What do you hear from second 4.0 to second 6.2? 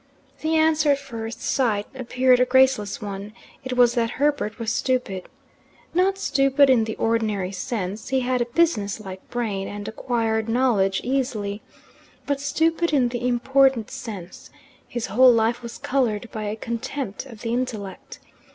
Herbert was stupid. Not